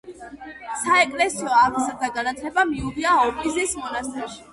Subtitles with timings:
[0.85, 4.43] საეკლესიო აღზრდა-განათლება მიუღია ოპიზის მონასტერში.